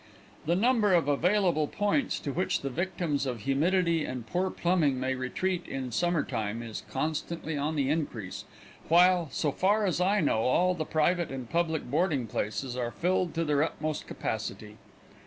[0.47, 5.13] The number of available points to which the victims of humidity and poor plumbing may
[5.13, 8.45] retreat in summer time is constantly on the increase,
[8.87, 13.35] while, so far as I know, all the private and public boarding places are filled
[13.35, 14.77] to their utmost capacity.